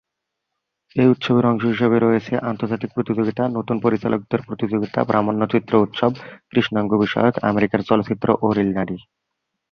[0.95, 6.11] এই উৎসবের অংশ হিসেবে রয়েছে আন্তর্জাতিক প্রতিযোগিতা, নতুন পরিচালকদের প্রতিযোগিতা, প্রামাণ্যচিত্র উৎসব,
[6.51, 8.97] কৃষ্ণাঙ্গ বিষয়ক, আমেরিকার চলচ্চিত্র, ও রিল নারী।